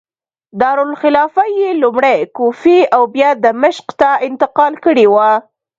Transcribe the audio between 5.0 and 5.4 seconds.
وه.